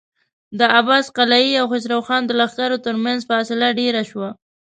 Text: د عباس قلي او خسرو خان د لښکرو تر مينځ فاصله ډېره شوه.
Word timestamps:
د 0.59 0.61
عباس 0.77 1.05
قلي 1.17 1.45
او 1.59 1.65
خسرو 1.71 1.99
خان 2.07 2.21
د 2.25 2.31
لښکرو 2.39 2.77
تر 2.85 2.95
مينځ 3.03 3.21
فاصله 3.29 3.67
ډېره 3.79 4.01
شوه. 4.09 4.29